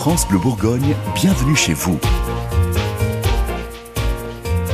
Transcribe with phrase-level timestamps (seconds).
[0.00, 2.00] France Bleu Bourgogne, bienvenue chez vous.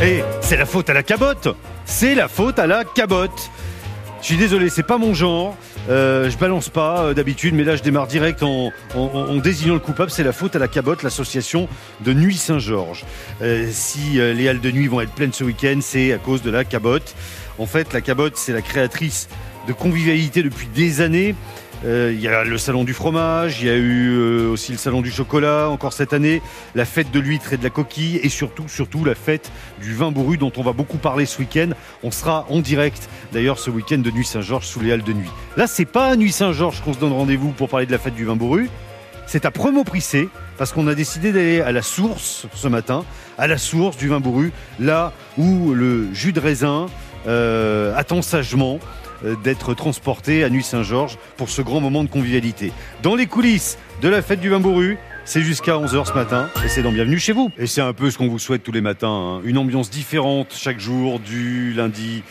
[0.00, 1.48] Eh, c'est la faute à la cabotte
[1.84, 3.50] C'est la faute à la cabotte
[4.20, 5.56] Je suis désolé, c'est pas mon genre.
[5.90, 8.70] Euh, je balance pas euh, d'habitude, mais là je démarre direct en,
[9.42, 10.12] désignant le coupable.
[10.12, 11.68] C'est la faute à la cabotte, l'association
[12.02, 13.04] de Nuit Saint-Georges.
[13.42, 16.52] Euh, si les halles de nuit vont être pleines ce week-end, c'est à cause de
[16.52, 17.16] la cabotte.
[17.58, 19.28] En fait, la cabotte, c'est la créatrice
[19.66, 21.34] de convivialité depuis des années.
[21.86, 24.78] Euh, Il y a le salon du fromage, il y a eu euh, aussi le
[24.78, 26.42] salon du chocolat encore cette année,
[26.74, 30.36] la fête de l'huître et de la coquille et surtout, la fête du vin bourru
[30.36, 31.70] dont on va beaucoup parler ce week-end.
[32.02, 35.30] On sera en direct d'ailleurs ce week-end de Nuit Saint-Georges sous les halles de nuit.
[35.56, 38.14] Là, c'est pas à Nuit Saint-Georges qu'on se donne rendez-vous pour parler de la fête
[38.14, 38.68] du vin bourru.
[39.28, 40.28] C'est à Premo Prissé
[40.58, 43.04] parce qu'on a décidé d'aller à la source ce matin,
[43.38, 46.86] à la source du vin bourru, là où le jus de raisin
[47.28, 48.80] euh, attend sagement
[49.42, 52.72] d'être transporté à Nuit Saint-Georges pour ce grand moment de convivialité.
[53.02, 54.60] Dans les coulisses de la fête du vin
[55.24, 57.50] c'est jusqu'à 11h ce matin et c'est dans Bienvenue chez vous.
[57.58, 59.40] Et c'est un peu ce qu'on vous souhaite tous les matins, hein.
[59.44, 62.22] une ambiance différente chaque jour du lundi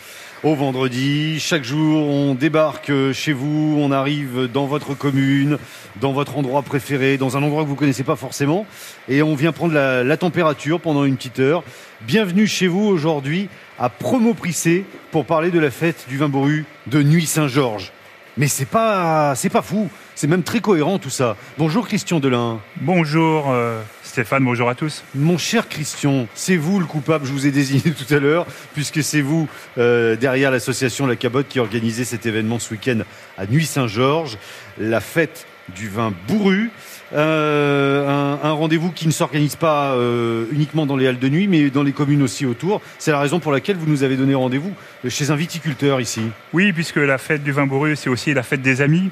[0.42, 1.38] au vendredi.
[1.38, 5.58] Chaque jour, on débarque chez vous, on arrive dans votre commune,
[6.00, 8.64] dans votre endroit préféré, dans un endroit que vous connaissez pas forcément,
[9.08, 11.64] et on vient prendre la température pendant une petite heure.
[12.02, 16.66] Bienvenue chez vous aujourd'hui à Promo Prissé pour parler de la fête du vin bourru
[16.88, 17.90] de Nuit Saint-Georges.
[18.36, 21.38] Mais c'est pas, c'est pas fou, c'est même très cohérent tout ça.
[21.56, 22.60] Bonjour Christian Delin.
[22.82, 25.04] Bonjour euh, Stéphane, bonjour à tous.
[25.14, 29.02] Mon cher Christian, c'est vous le coupable, je vous ai désigné tout à l'heure, puisque
[29.02, 32.98] c'est vous, euh, derrière l'association La Cabotte, qui organisait cet événement ce week-end
[33.38, 34.36] à Nuit Saint-Georges,
[34.78, 36.70] la fête du vin bourru.
[37.14, 41.46] Euh, un, un rendez-vous qui ne s'organise pas euh, uniquement dans les halles de nuit,
[41.46, 42.82] mais dans les communes aussi autour.
[42.98, 44.72] C'est la raison pour laquelle vous nous avez donné rendez-vous
[45.08, 46.22] chez un viticulteur ici.
[46.52, 49.10] Oui, puisque la fête du vin bourru, c'est aussi la fête des amis,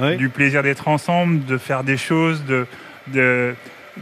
[0.00, 0.16] Ouais.
[0.16, 2.66] du plaisir d'être ensemble, de faire des choses, de,
[3.08, 3.54] de,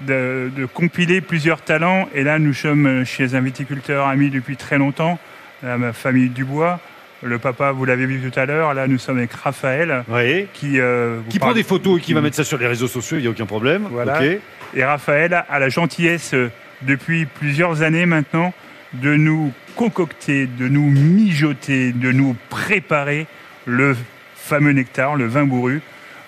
[0.06, 2.06] de, de compiler plusieurs talents.
[2.14, 5.18] Et là, nous sommes chez un viticulteur ami depuis très longtemps,
[5.62, 6.80] la famille Dubois.
[7.22, 10.48] Le papa, vous l'avez vu tout à l'heure, là, nous sommes avec Raphaël, Ouais.
[10.52, 13.16] qui, euh, Qui prend des photos et qui va mettre ça sur les réseaux sociaux,
[13.16, 13.86] il n'y a aucun problème.
[13.90, 14.20] Voilà.
[14.74, 16.50] Et Raphaël a la gentillesse, euh,
[16.82, 18.52] depuis plusieurs années maintenant,
[18.92, 23.26] de nous concocter, de nous mijoter, de nous préparer
[23.64, 23.96] le
[24.34, 25.80] fameux nectar, le vin bourru.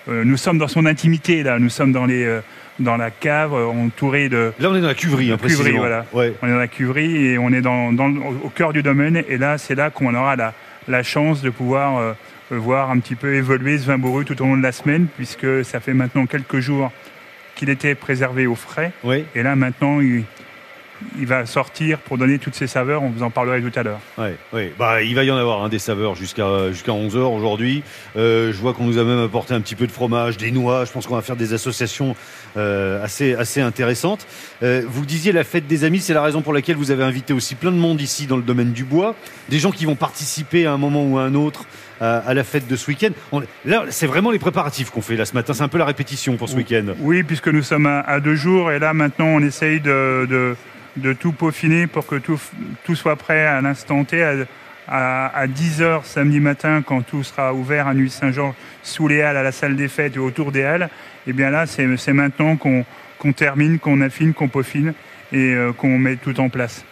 [0.07, 1.59] Euh, nous sommes dans son intimité, là.
[1.59, 2.41] Nous sommes dans, les, euh,
[2.79, 4.51] dans la cave, entourés de.
[4.59, 6.05] Là, on est dans la cuverie, hein, Cuverie, voilà.
[6.13, 6.33] Ouais.
[6.41, 8.09] On est dans la cuverie et on est dans, dans
[8.43, 9.23] au cœur du domaine.
[9.29, 10.53] Et là, c'est là qu'on aura la,
[10.89, 12.13] la chance de pouvoir euh,
[12.49, 15.63] voir un petit peu évoluer ce vin bourru tout au long de la semaine, puisque
[15.63, 16.91] ça fait maintenant quelques jours
[17.55, 18.91] qu'il était préservé au frais.
[19.03, 19.25] Ouais.
[19.35, 20.23] Et là, maintenant, il,
[21.17, 23.03] il va sortir pour donner toutes ses saveurs.
[23.03, 23.99] On vous en parlerait tout à l'heure.
[24.17, 24.73] Ouais, ouais.
[24.77, 27.83] Bah, il va y en avoir hein, des saveurs jusqu'à jusqu'à 11h aujourd'hui.
[28.15, 30.85] Euh, je vois qu'on nous a même apporté un petit peu de fromage, des noix.
[30.85, 32.15] Je pense qu'on va faire des associations
[32.57, 34.27] euh, assez, assez intéressantes.
[34.63, 37.33] Euh, vous disiez la fête des amis, c'est la raison pour laquelle vous avez invité
[37.33, 39.15] aussi plein de monde ici dans le domaine du bois.
[39.49, 41.65] Des gens qui vont participer à un moment ou à un autre
[42.01, 43.09] à, la fête de ce week-end.
[43.65, 45.53] Là, c'est vraiment les préparatifs qu'on fait là ce matin.
[45.53, 46.85] C'est un peu la répétition pour ce week-end.
[46.99, 48.71] Oui, puisque nous sommes à, à deux jours.
[48.71, 50.55] Et là, maintenant, on essaye de, de,
[50.97, 52.39] de tout peaufiner pour que tout,
[52.83, 54.23] tout soit prêt à l'instant T.
[54.23, 54.33] À,
[54.91, 59.37] à, à 10h samedi matin, quand tout sera ouvert à Nuit Saint-Jean, sous les halles,
[59.37, 60.89] à la salle des fêtes et autour des halles,
[61.27, 62.85] et bien là, c'est maintenant qu'on
[63.19, 64.93] qu'on termine, qu'on affine, qu'on peaufine
[65.31, 66.83] et euh, qu'on met tout en place.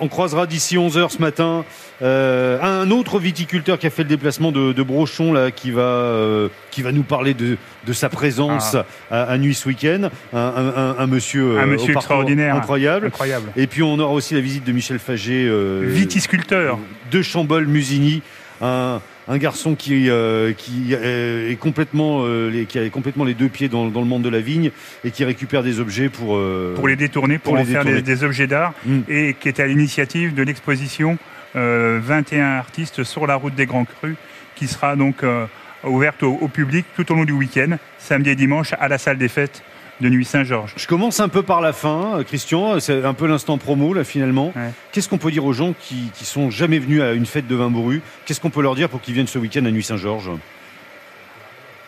[0.00, 1.64] On croisera d'ici 11h ce matin
[2.02, 5.80] euh, un autre viticulteur qui a fait le déplacement de, de Brochon là, qui va,
[5.82, 8.76] euh, qui va nous parler de, de sa présence
[9.10, 10.08] à, à Nuit ce week-end.
[10.32, 12.54] Un, un- un- un monsieur, euh, Un au monsieur extraordinaire.
[12.54, 13.06] incroyable.
[13.06, 13.50] Incroyable.
[13.56, 16.78] Et puis on aura aussi la visite de Michel Faget euh, Vitisculteur.
[17.10, 18.22] de Chambol-Musigny,
[18.60, 23.34] un, un garçon qui, euh, qui euh, est complètement, euh, les, qui a complètement les
[23.34, 24.70] deux pieds dans, dans le monde de la vigne
[25.04, 27.84] et qui récupère des objets pour, euh, pour les détourner, pour, pour en les faire
[27.84, 28.98] des, objets d'art, Mm.
[29.08, 33.84] et qui est à l'initiative de l'exposition euh, 21 artistes sur la route des Grands
[33.84, 34.16] Crus,
[34.54, 35.46] qui sera donc euh,
[35.84, 39.18] ouverte au, au public tout au long du week-end, samedi et dimanche, à la salle
[39.18, 39.62] des fêtes
[40.00, 40.74] de Nuit Saint-Georges.
[40.76, 42.78] Je commence un peu par la fin, euh, Christian.
[42.80, 44.52] C'est un peu l'instant promo, là, finalement.
[44.54, 44.70] Ouais.
[44.92, 47.54] Qu'est-ce qu'on peut dire aux gens qui, qui sont jamais venus à une fête de
[47.54, 48.00] vin bourru?
[48.24, 50.30] Qu'est-ce qu'on peut leur dire pour qu'ils viennent ce week-end à Nuit Saint-Georges?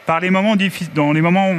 [0.07, 0.57] Par les moments
[0.95, 1.55] dans les moments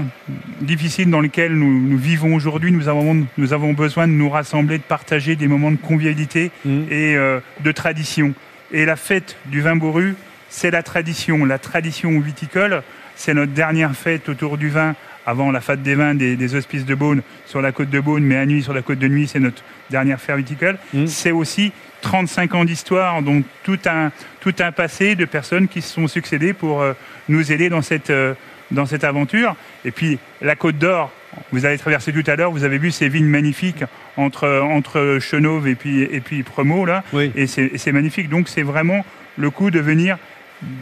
[0.61, 4.77] difficiles dans lesquels nous, nous vivons aujourd'hui, nous avons, nous avons besoin de nous rassembler,
[4.77, 6.83] de partager des moments de convivialité Mm.
[6.89, 8.33] et euh, de tradition.
[8.71, 10.15] Et la fête du vin bourru,
[10.49, 11.45] c'est la tradition.
[11.45, 12.83] La tradition viticole,
[13.15, 14.95] c'est notre dernière fête autour du vin
[15.25, 18.23] avant la fête des vins des, des hospices de Beaune sur la côte de Beaune,
[18.23, 20.77] mais à nuit sur la côte de Nuit, c'est notre dernière fête viticole.
[20.93, 21.07] Mm.
[21.07, 25.93] C'est aussi 35 ans d'histoire, donc tout un, tout un passé de personnes qui se
[25.93, 26.93] sont succédées pour euh,
[27.29, 28.33] nous aider dans cette, euh,
[28.71, 29.55] dans cette aventure.
[29.85, 31.11] Et puis la Côte d'Or,
[31.51, 33.85] Vous avez traversé tout à l'heure, vous avez vu ces vignes magnifiques
[34.17, 36.43] entre, entre Chenauve et puis, et puis
[36.85, 37.03] là.
[37.13, 37.31] Oui.
[37.35, 38.29] Et c'est c'est magnifique.
[38.29, 39.05] Donc c'est vraiment
[39.37, 40.17] le coup de venir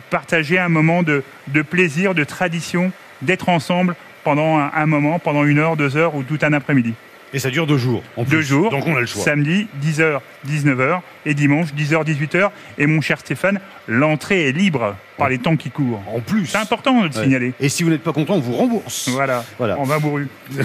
[0.10, 5.45] partager un moment de, de plaisir, de tradition, d'être ensemble pendant un, un moment, pendant
[5.45, 6.94] une heure, deux heures ou tout un après-midi.
[7.34, 8.02] Et ça dure deux jours.
[8.18, 8.72] En Deux jours.
[8.72, 9.24] Donc on a le choix.
[9.24, 11.02] Samedi, 10h, 19h.
[11.26, 12.50] Et dimanche, 10h, 18h.
[12.78, 16.02] Et mon cher Stéphane, l'entrée est libre par les temps qui courent.
[16.08, 16.48] En plus.
[16.48, 17.24] C'est important de le Ouais.
[17.24, 17.54] signaler.
[17.60, 19.10] Et si vous n'êtes pas content, on vous rembourse.
[19.10, 19.44] Voilà.
[19.58, 19.78] Voilà.
[19.80, 20.28] On va bourru.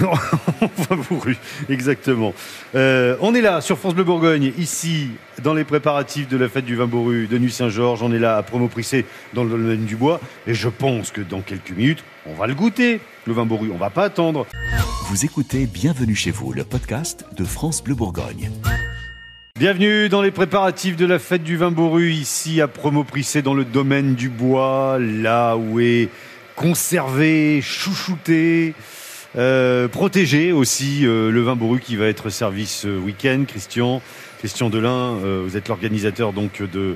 [0.61, 1.37] on va vous rue,
[1.69, 2.33] exactement.
[2.73, 5.09] Euh, on est là sur France Bleu Bourgogne, ici
[5.43, 8.01] dans les préparatifs de la fête du vin bourru de Nuit Saint-Georges.
[8.01, 10.19] On est là à Promo-Prissé dans le domaine du bois.
[10.47, 13.71] Et je pense que dans quelques minutes, on va le goûter, le vin bourru.
[13.73, 14.45] On va pas attendre.
[15.09, 18.51] Vous écoutez Bienvenue chez vous, le podcast de France Bleu Bourgogne.
[19.57, 23.63] Bienvenue dans les préparatifs de la fête du vin bourru, ici à Promo-Prissé dans le
[23.63, 26.09] domaine du bois, là où est
[26.55, 28.73] conservé, chouchouté,
[29.37, 33.45] euh, protégé aussi euh, le vin bourru qui va être servi ce week-end.
[33.47, 34.01] Christian,
[34.39, 36.95] Christian Delin, euh, vous êtes l'organisateur donc de,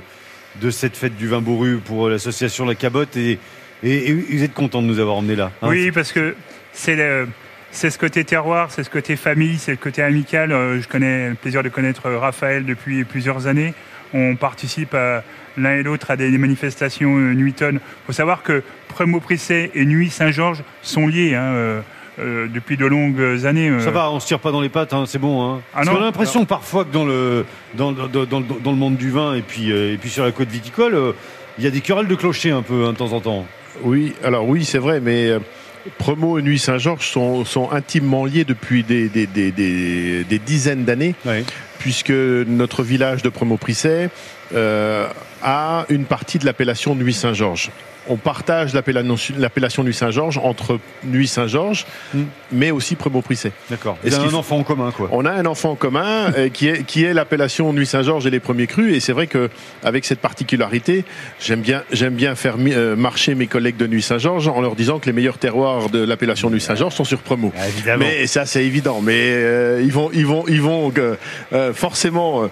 [0.60, 3.38] de cette fête du vin bourru pour l'association La Cabotte et,
[3.82, 5.50] et, et vous êtes content de nous avoir emmenés là.
[5.62, 6.34] hein Oui, parce que
[6.72, 7.28] c'est le-
[7.72, 10.50] c'est ce côté terroir, c'est ce côté famille, c'est le côté amical.
[10.52, 13.74] Euh, Je connais le plaisir de connaître Raphaël depuis plusieurs années.
[14.12, 14.96] On participe
[15.56, 17.74] l'un et l'autre à des manifestations euh, Nuiton.
[17.74, 21.52] Il faut savoir que Premo Prissé et Nuit Saint-Georges sont liés hein,
[22.18, 23.68] euh, depuis de longues années.
[23.68, 23.78] euh.
[23.78, 25.42] Ça va, on se tire pas dans les pattes, hein, c'est bon.
[25.54, 25.60] Hein.
[25.74, 27.44] Ah qu'on a l'impression parfois que dans le,
[27.74, 28.08] dans, dans,
[28.40, 31.14] dans, le monde du vin et puis, euh, et puis sur la côte viticole,
[31.58, 33.46] il y a des querelles de clocher un peu hein, de temps en temps.
[33.82, 35.38] Oui, alors oui, c'est vrai, mais euh,
[35.98, 40.84] Premo et Nuit Saint-Georges sont, sont intimement liés depuis des, des, des, des- des dizaines
[40.84, 41.14] d'années,
[41.78, 44.10] puisque notre village de Premo-Prisset
[44.54, 45.06] euh,
[45.42, 47.70] a une partie de l'appellation Nuit Saint-Georges.
[48.08, 52.24] On partage l'appellation Nuit Saint-Georges entre Nuit Saint-Georges, Hmm.
[52.50, 53.52] mais aussi Premo-Prisset.
[53.68, 53.96] D'accord.
[54.02, 55.08] Vous avez un enfant en commun, quoi.
[55.12, 58.40] On a un enfant en commun qui est, qui est l'appellation Nuit Saint-Georges et les
[58.40, 58.94] premiers crus.
[58.96, 59.48] Et c'est vrai que
[59.84, 61.04] avec cette particularité,
[61.40, 64.98] j'aime bien, j'aime bien faire euh, marcher mes collègues de Nuit Saint-Georges en leur disant
[64.98, 67.52] que les meilleurs terroirs de l'appellation Nuit Saint-Georges sont sur Premo.
[67.58, 68.04] Ah, évidemment.
[68.06, 69.00] Mais ça, c'est évident.
[69.02, 70.92] Mais euh, ils vont, ils vont, ils vont
[71.52, 72.48] euh, forcément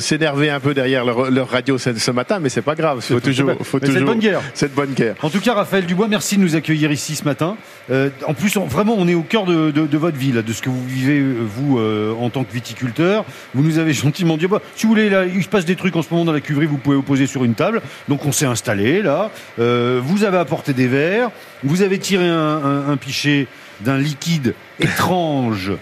[0.00, 3.00] s'énerver un peu derrière leur, leur radio ce, ce matin, mais c'est pas grave.
[3.00, 4.02] Faut toujours, faut toujours.
[4.04, 4.37] bonne guerre.
[4.54, 5.14] C'est de bonne guerre.
[5.22, 7.56] En tout cas, Raphaël Dubois, merci de nous accueillir ici ce matin.
[7.90, 10.42] Euh, en plus, on- vraiment, on est au cœur de, de- de votre vie, là,
[10.42, 13.24] de ce que vous vivez, euh, vous, euh, en tant que viticulteur.
[13.54, 15.96] Vous nous avez gentiment dit, bah, si vous voulez, là, il se passe des trucs
[15.96, 17.80] en ce moment dans la cuverie, vous pouvez vous poser sur une table.
[18.08, 19.30] Donc, on s'est installé, là.
[19.58, 21.30] Euh, vous avez apporté des verres.
[21.64, 23.46] Vous avez tiré un, un- un pichet
[23.80, 25.72] d'un liquide étrange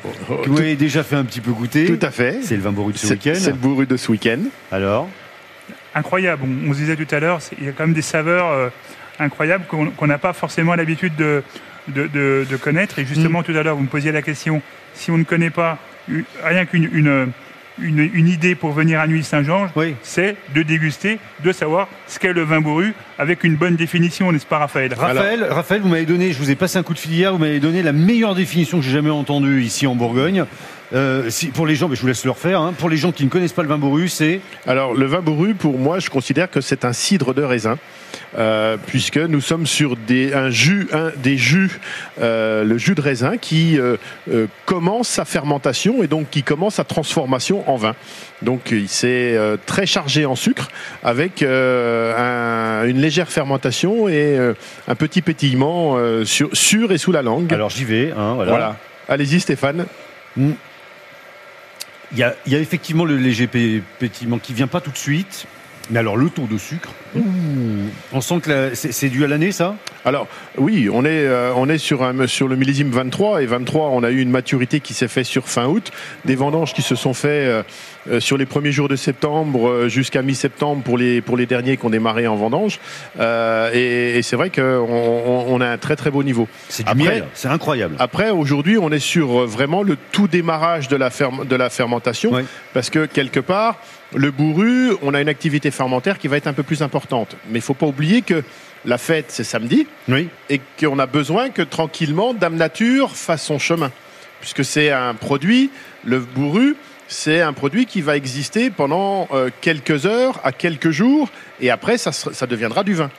[0.45, 1.87] que vous avez déjà fait un petit peu goûter.
[1.87, 2.41] tout à fait.
[2.43, 3.33] C'est le vin bourru de ce week-end.
[3.37, 4.39] c'est le bourru de ce week-end.
[4.71, 5.09] Alors
[5.97, 6.43] incroyable.
[6.45, 8.69] On, on se disait tout à l'heure, il y a quand même des saveurs euh,
[9.19, 11.43] incroyables qu'on n'a pas forcément l'habitude de,
[11.89, 12.99] de, de- de connaître.
[12.99, 13.07] Et Mm.
[13.07, 14.63] justement, tout à l'heure, vous me posiez la question,
[14.95, 15.79] si on ne connaît pas
[16.09, 17.33] u- rien qu'une une,
[17.81, 19.97] une, une idée pour venir à Nuit Saint-Georges, Oui.
[20.03, 24.47] c'est de déguster, de savoir ce qu'est le vin bourru avec une bonne définition, n'est-ce
[24.47, 24.93] pas Raphaël?
[24.95, 27.39] Raphaël, Raphaël, vous m'avez donné, je vous ai passé un coup de fil hier, vous
[27.39, 30.45] m'avez donné la meilleure définition que j'ai jamais entendue ici en Bourgogne.
[30.93, 33.11] Euh, si, pour les gens, mais je vous laisse le refaire, hein, pour les gens
[33.11, 36.11] qui ne connaissent pas le vin bourru, c'est Alors, le vin bourru, pour moi, je
[36.11, 37.77] considère que c'est un cidre de raisin,
[38.39, 41.81] euh, puisque nous sommes sur des, un jus, un, des jus,
[42.21, 43.97] euh, le jus de raisin qui euh,
[44.31, 47.97] euh, commence sa fermentation et donc qui commence sa transformation en vin.
[48.43, 50.69] Donc, il s'est euh, très chargé en sucre,
[51.03, 54.53] avec euh, un- une légère fermentation et euh,
[54.89, 57.53] un petit pétillement sur, sur et sous la langue.
[57.55, 58.51] alors j'y vais, hein, voilà.
[58.51, 58.77] voilà.
[59.09, 59.87] Allez-y, Stéphane.
[62.13, 64.91] Il y a, il y a effectivement le léger pé- pétillement qui vient pas tout
[64.91, 65.47] de suite,
[65.91, 67.23] mais alors le taux de sucre, ouh,
[68.13, 69.75] on sent que c'est dû à l'année, ça?
[70.07, 73.89] Alors oui, on est euh, on est sur un sur le millésime 23 et 23,
[73.91, 75.91] on a eu une maturité qui s'est fait sur fin août,
[76.25, 77.63] des vendanges qui se sont fait euh,
[78.11, 81.77] euh, sur les premiers jours de septembre euh, jusqu'à mi-septembre pour les pour les derniers
[81.77, 82.79] qui ont démarré en vendange.
[83.19, 86.47] Euh, et et c'est vrai qu'on on, on a un très très beau niveau.
[86.69, 87.97] C'est du miel, c'est incroyable.
[87.99, 91.69] Après, aujourd'hui, on est sur euh, vraiment le tout démarrage de la, ferme- de la
[91.69, 92.45] fermentation, Ouais.
[92.75, 93.81] parce que quelque part,
[94.15, 97.37] le bourru, on a une activité fermentaire qui va être un peu plus importante.
[97.51, 98.45] Mais il faut pas oublier que
[98.87, 103.59] la fête, c'est samedi, Oui, et qu'on a besoin que tranquillement, Dame Nature fasse son
[103.59, 103.91] chemin,
[104.41, 105.71] puisque c'est un produit,
[106.05, 106.77] le bourru,
[107.09, 111.29] c'est un produit qui va exister pendant euh, quelques heures à quelques jours,
[111.61, 113.11] et après, ça, deviendra du vin.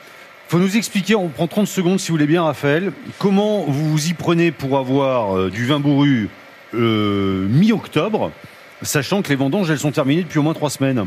[0.48, 4.08] faut nous expliquer, on prend 30 secondes si vous voulez bien, Raphaël, comment vous vous
[4.08, 6.30] y prenez pour avoir euh, du vin bourru
[6.74, 8.32] euh, mi-octobre,
[8.82, 11.06] sachant que les vendanges, elles sont terminées depuis au moins trois semaines?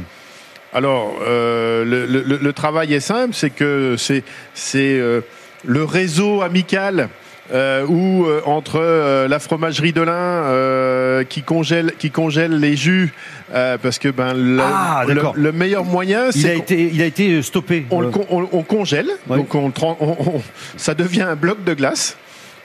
[0.74, 4.24] Alors, euh, le, le- le- travail est simple, c'est que c'est
[4.54, 5.22] c'est, euh,
[5.66, 7.10] le réseau amical
[7.54, 12.78] euh, ou euh, entre euh, la fromagerie de l'Ain euh, qui congèle qui congèle les
[12.78, 13.13] jus
[13.54, 15.04] euh, parce que ben le, Ah,
[15.36, 17.86] le- meilleur moyen Il a c'est été, il a été stoppé.
[17.92, 19.38] on, le Euh, on- on congèle, Ouais.
[19.38, 20.42] donc on, on- on-
[20.78, 22.16] ça devient un bloc de glace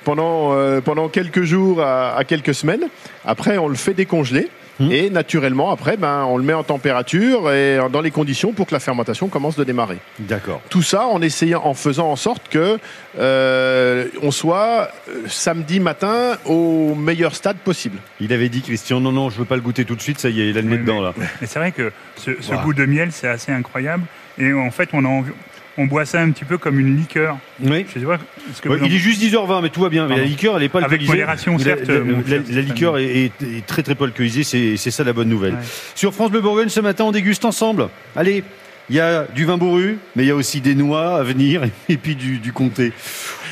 [0.05, 2.85] pendant, euh, pendant quelques jours à, à quelques semaines.
[3.25, 4.49] Après, on le fait décongeler.
[4.79, 4.91] Hmm.
[4.91, 8.75] Et naturellement, après, ben, on le met en température et dans les conditions pour que
[8.75, 9.99] la fermentation commence de démarrer.
[10.19, 10.61] D'accord.
[10.69, 12.79] Tout ça en essayant, en faisant en sorte que
[13.19, 17.99] euh, on soit euh, samedi matin au meilleur stade possible.
[18.21, 20.29] Il avait dit, Christian, non, non, je veux pas le goûter tout de suite, ça
[20.29, 21.31] y est, il a le nez dedans, mais- là.
[21.41, 22.31] Mais c'est vrai que ce,
[22.63, 24.05] goût de miel, c'est assez incroyable.
[24.39, 25.33] Et en fait, on, a envie-
[25.79, 27.37] on boit ça un petit peu comme une liqueur.
[27.61, 27.85] Oui.
[27.95, 28.19] Je sais pas
[28.55, 30.07] ce que Ouais, vous en- il est juste 10h20, mais tout va bien.
[30.09, 31.13] Mais la liqueur, elle est pas Avec alcoolisée.
[31.13, 32.63] modération, La- certes, La, la- cher la Stéphane.
[32.65, 35.55] liqueur est, est- est très très peu alcoolisée, c'est c'est ça la bonne nouvelle.
[35.55, 35.61] Ouais.
[35.95, 37.89] Sur France Bleu Bourgogne, ce matin, on déguste ensemble.
[38.15, 38.43] Allez,
[38.89, 41.63] il y a du vin bourru, mais il y a aussi des noix à venir
[41.89, 42.93] et puis du, du comté.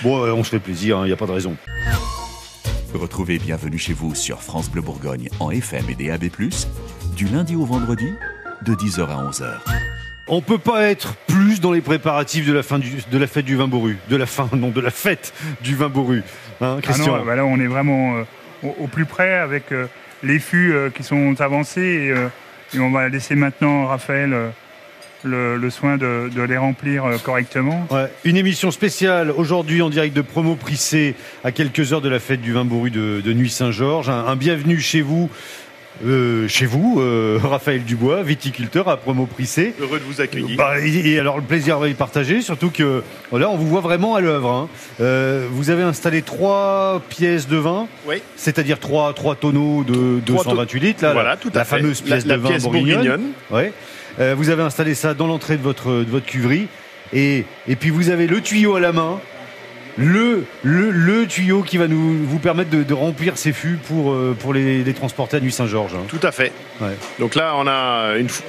[0.02, 1.56] Bon, euh, on se fait plaisir, il n'y a pas de raison.
[2.94, 6.30] Retrouvez Bienvenue chez vous sur France Bleu Bourgogne en FM et DAB+,
[7.16, 8.06] du lundi au vendredi,
[8.64, 9.60] de 10h à 11h.
[10.26, 13.44] On peut pas être plus dans les préparatifs de la fin du, de la fête
[13.44, 16.22] du vin bourru, de la fin, non, de la fête du vin bourru.
[16.62, 17.18] Hein, Ah Christian.
[17.18, 18.22] non, bah là, on est vraiment euh,
[18.62, 19.86] au, au plus près avec euh,
[20.22, 22.14] les fûts euh, qui sont avancés.
[22.72, 24.34] Et, et on va laisser maintenant Raphaël
[25.24, 27.86] le, le soin de, de les remplir correctement.
[27.90, 31.14] Ouais, une émission spéciale aujourd'hui en direct de Promo Prissé
[31.44, 34.08] à quelques heures de la fête du vin bourru de, de Nuit Saint-Georges.
[34.08, 35.30] Un, un bienvenue chez vous,
[36.04, 39.74] euh, chez vous, euh, Raphaël Dubois, viticulteur à Promo Prissé.
[39.80, 40.56] Heureux de vous accueillir.
[40.56, 43.80] Bah, et, et alors le plaisir va y partager, surtout que là on vous voit
[43.80, 44.50] vraiment à l'œuvre.
[44.50, 44.68] hein.
[45.00, 48.16] Euh, vous avez installé trois pièces de vin, Oui.
[48.36, 51.76] c'est-à-dire trois, trois tonneaux de Trois 228 litres, là, voilà, la, tout à la fait.
[51.78, 52.94] fameuse pièce la, de la vin pièce bourguignonne.
[52.96, 53.24] bourguignonne.
[53.50, 53.72] Ouais.
[54.20, 56.68] Euh, vous avez installé ça dans l'entrée de votre, de votre cuverie.
[57.12, 59.20] Et, et puis vous avez le tuyau à la main.
[59.96, 64.12] Le, le, le tuyau qui va nous, vous permettre de, de remplir ces fûts pour,
[64.12, 65.94] euh, pour les, les transporter à Nuit Saint-Georges.
[65.94, 66.04] hein.
[66.08, 66.50] Tout à fait.
[66.80, 66.96] Ouais.
[67.20, 68.40] Donc là, on a une, f-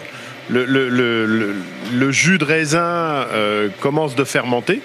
[0.49, 1.55] le, le- le- le-
[1.93, 4.81] le jus de raisin euh, commence de fermenter.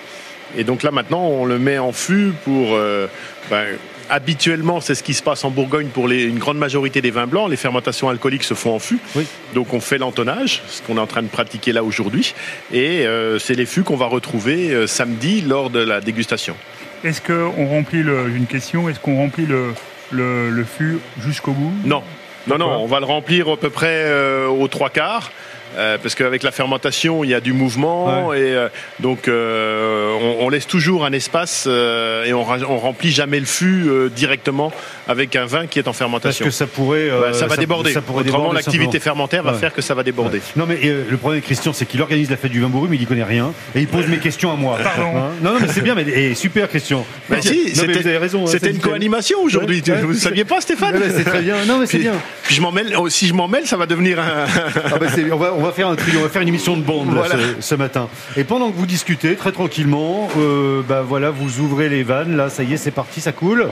[0.58, 2.74] Et donc là, maintenant, on le met en fût pour.
[2.74, 3.06] euh,
[3.50, 3.64] ben,
[4.10, 7.26] habituellement, c'est ce qui se passe en Bourgogne pour les- une grande majorité des vins
[7.26, 7.48] blancs.
[7.48, 8.98] Les fermentations alcooliques se font en fût.
[9.16, 9.24] Oui.
[9.54, 12.34] Donc on fait l'entonnage, ce qu'on est en train de pratiquer là aujourd'hui.
[12.72, 16.56] Et euh, c'est les fûts qu'on va retrouver euh, samedi lors de la dégustation.
[17.04, 19.72] Est-ce qu'on remplit le, une question, est-ce qu'on remplit le,
[20.10, 21.72] le, le fût jusqu'au bout?
[21.84, 22.02] Non,
[22.46, 25.30] non, non, on va le remplir à peu près euh, aux trois quarts.
[25.76, 28.68] Euh, parce qu'avec la fermentation, il y a du mouvement et euh,
[29.00, 33.46] donc euh, on, on laisse toujours un espace euh, et on, on remplit jamais le
[33.46, 34.72] fût euh, directement
[35.08, 36.44] avec un vin qui est en Parce fermentation.
[36.44, 37.10] que ça pourrait.
[37.10, 37.92] euh, ça va déborder.
[37.92, 39.58] Ça pourrait Autrement, l'activité fermentaire va Ouais.
[39.58, 40.38] faire que ça va déborder.
[40.38, 40.44] Ouais.
[40.56, 42.88] Non mais euh, le problème avec Christian c'est qu'il organise la fête du vin bourru
[42.90, 44.78] mais il y connaît rien et il pose mes questions à moi.
[44.82, 45.16] Pardon.
[45.16, 47.04] Hein non, non mais c'est bien mais et super Christian.
[47.28, 48.42] Bah Non, si, mais vous avez raison.
[48.44, 48.90] hein, C'était une nickel.
[48.90, 49.76] co-animation aujourd'hui.
[49.76, 50.00] Ouais, tu- ouais.
[50.02, 51.64] Vous ne saviez pas, Stéphane Ouais, ouais, c'est très bien.
[51.66, 52.14] Non mais c'est Puis- bien.
[52.44, 52.94] Puis je m'en mêle.
[52.98, 54.46] oh, Si je m'en mêle, ça va devenir un.
[54.92, 56.76] Ah bah, c'est- on, va, on va faire un trio, on va faire une émission
[56.76, 58.08] de bande là, ce, ce matin.
[58.36, 62.48] Et pendant que vous discutez très tranquillement, euh, bah voilà, vous ouvrez les vannes, là,
[62.50, 63.68] ça y est, c'est parti, ça coule.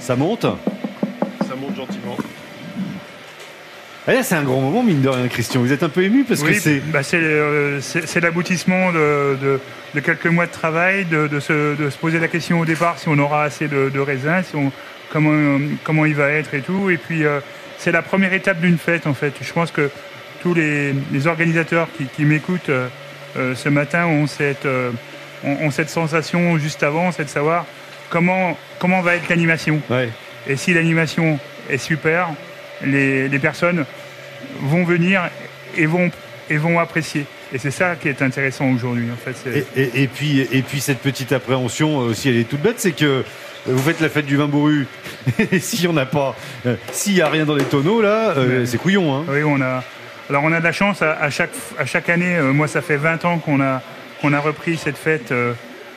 [0.00, 0.42] Ça monte.
[0.42, 2.16] ça monte gentiment.
[4.06, 5.60] Là, c'est un grand moment, mine de rien, Christian.
[5.62, 6.78] Vous êtes un peu ému parce Oui, que c'est.
[6.92, 9.60] bah, c'est euh, c'est- c'est l'aboutissement de, de-
[9.94, 12.98] de quelques mois de travail, de, de se, de se poser la question au départ
[13.00, 14.70] si on aura assez de, de raisins, si on,
[15.12, 16.88] comment, comment il va être et tout.
[16.88, 17.40] Et puis, euh,
[17.78, 19.32] c'est la première étape d'une fête, en fait.
[19.42, 19.90] Je pense que
[20.46, 22.86] tous les, les organisateurs qui, qui m'écoutent euh,
[23.36, 24.92] euh, ce matin ont cette, euh,
[25.42, 27.66] ont, ont cette sensation juste avant, c'est de savoir
[28.10, 29.80] comment, comment va être l'animation.
[29.90, 30.08] Ouais.
[30.46, 32.28] Et si l'animation est super,
[32.84, 33.84] les, les personnes
[34.60, 35.22] vont venir
[35.76, 36.12] et vont,
[36.48, 37.24] et vont apprécier.
[37.52, 39.06] Et c'est ça qui est intéressant aujourd'hui.
[39.12, 42.62] En fait, Et, et- et puis, et puis cette petite appréhension aussi, elle est toute
[42.62, 43.24] bête, c'est que
[43.66, 44.86] vous faites la fête du vin bourru.
[45.50, 46.36] Et s'il y en a pas,
[46.66, 49.12] euh, s'il y a rien dans les tonneaux là, euh, c'est couillon.
[49.12, 49.24] Hein.
[49.28, 49.82] Oui, on a.
[50.28, 52.36] Alors on a de la chance à, à chaque à chaque année.
[52.36, 53.80] euh, moi, ça fait 20 ans qu'on a
[54.20, 55.30] qu'on a repris cette fête.
[55.32, 55.52] euh,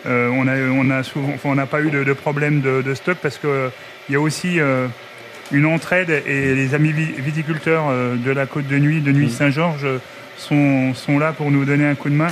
[0.05, 2.81] euh, on a on a souvent, enfin, on n'a pas eu de, de problème de,
[2.81, 3.69] de stock parce que euh,
[4.07, 4.59] il y a aussi
[5.51, 9.83] une entraide et les amis vi- viticulteurs de la côte de nuit de Nuit Saint-Georges
[9.85, 9.97] euh,
[10.37, 12.29] sont sont là pour nous donner un coup de main.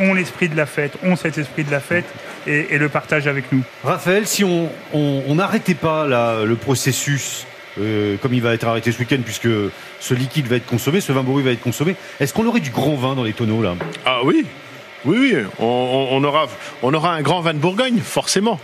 [0.00, 2.04] Ont l'esprit de la fête, ont cet esprit de la fête
[2.48, 3.62] et, et le partagent avec nous.
[3.84, 7.46] Raphaël, si on on- on n'arrêtait pas là, le processus,
[7.80, 9.48] euh, comme il va être arrêté ce week-end, puisque
[10.00, 12.70] ce liquide va être consommé, ce vin bourru va être consommé, est-ce qu'on aurait du
[12.70, 13.74] grand vin dans les tonneaux là?
[14.06, 14.46] Ah oui,
[15.04, 15.34] oui, oui.
[15.58, 16.46] On, aura,
[16.82, 18.58] on aura un grand vin de Bourgogne, forcément.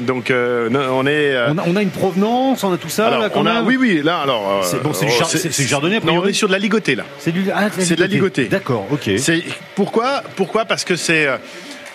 [0.00, 1.34] Donc euh, on est.
[1.34, 3.46] euh, on a, on a une provenance, on a tout ça alors, là quand on
[3.46, 4.02] a, même oui, oui.
[4.02, 4.50] Là, alors.
[4.50, 7.04] euh, C'est- bon, c'est du oh, chardonnay, Non, on est sur de la ligotée là.
[7.18, 8.44] C'est ah, de la ligotée.
[8.46, 9.10] D'accord, ok.
[9.74, 10.64] Pourquoi Pourquoi?
[10.66, 11.26] Parce que c'est.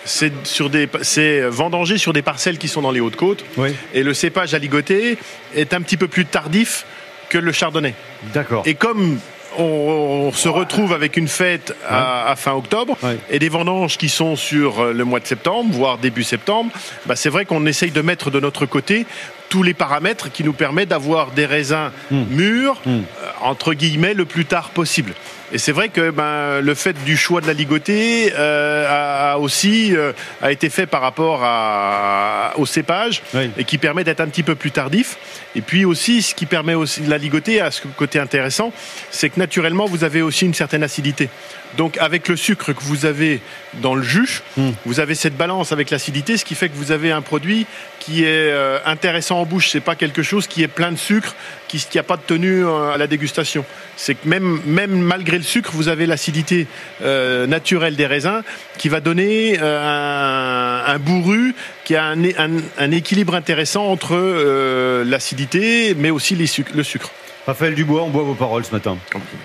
[0.04, 3.44] C'est sur des, c'est vendangé sur des parcelles qui sont dans les Hautes-Côtes.
[3.56, 3.70] Oui.
[3.94, 5.18] Et le cépage à ligoter
[5.54, 6.84] est un petit peu plus tardif
[7.28, 7.94] que le chardonnay.
[8.34, 8.62] D'accord.
[8.66, 9.18] Et comme
[9.56, 13.16] on, on se retrouve avec une fête à, à fin octobre Ouais.
[13.30, 16.70] et des vendanges qui sont sur le mois de septembre, voire début septembre,
[17.06, 19.06] bah c'est vrai qu'on essaye de mettre de notre côté
[19.48, 22.90] tous les paramètres qui nous permettent d'avoir des raisins mûrs, Mm.
[22.90, 23.00] euh,
[23.42, 25.14] entre guillemets, le plus tard possible.
[25.52, 29.36] Et c'est vrai que ben, le fait du choix de la ligotée euh, a, a
[29.38, 33.50] aussi euh, a été fait par rapport à, au cépage Oui.
[33.56, 35.16] et qui permet d'être un petit peu plus tardif.
[35.54, 38.72] Et puis aussi, ce qui permet aussi de la ligoter, à ce côté intéressant,
[39.10, 41.28] c'est que naturellement, vous avez aussi une certaine acidité.
[41.76, 43.40] Donc, avec le sucre que vous avez
[43.74, 44.70] dans le jus, Mm.
[44.86, 47.66] vous avez cette balance avec l'acidité, ce qui fait que vous avez un produit
[48.04, 49.70] qui est euh, intéressant en bouche.
[49.70, 51.34] C'est pas quelque chose qui est plein de sucre,
[51.68, 53.64] qui n'a pas de tenue euh, à la dégustation.
[53.96, 56.66] C'est que même, même malgré le sucre, vous avez l'acidité
[57.02, 58.42] euh, naturelle des raisins
[58.76, 66.82] qui va donner un, bourru qui a un, équilibre intéressant entre l'acidité, mais aussi le
[66.82, 67.10] sucre.
[67.46, 68.96] Raphaël Dubois, on boit vos paroles ce matin.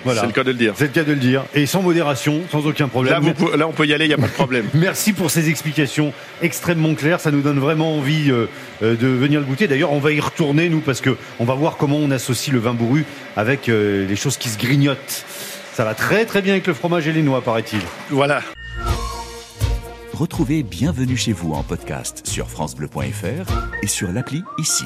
[0.04, 0.22] Voilà.
[0.22, 0.72] C'est le cas de le dire.
[0.74, 1.44] C'est le cas de le dire.
[1.54, 3.12] Et sans modération, sans aucun problème.
[3.12, 4.66] Là, vous pou- là, on peut y aller, il n'y a pas de problème.
[4.74, 7.20] Merci pour ces explications extrêmement claires.
[7.20, 8.46] Ça nous donne vraiment envie euh,
[8.82, 9.68] euh, de venir le goûter.
[9.68, 12.58] D'ailleurs, on va y retourner, nous, parce que on va voir comment on associe le
[12.58, 13.04] vin bourru
[13.36, 15.24] avec euh, les choses qui se grignotent.
[15.74, 17.80] Ça va très très bien avec le fromage et les noix, paraît-il.
[18.08, 18.40] Voilà.
[20.14, 23.52] Retrouvez Bienvenue chez vous en podcast sur FranceBleu.fr
[23.82, 24.84] et sur l'appli ici.